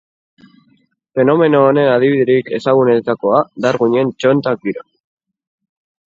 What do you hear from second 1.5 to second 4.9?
honen adibiderik ezagunenetakoa Darwinen txontak dira.